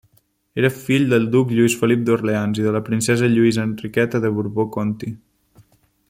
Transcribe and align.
Era 0.61 0.69
fill 0.77 1.03
del 1.11 1.27
duc 1.35 1.51
Lluís 1.57 1.75
Felip 1.81 2.01
d'Orleans 2.07 2.61
i 2.61 2.65
de 2.69 2.73
la 2.77 2.81
princesa 2.87 3.29
Lluïsa 3.35 3.67
Enriqueta 3.69 4.23
de 4.25 4.35
Borbó-Conti. 4.39 5.13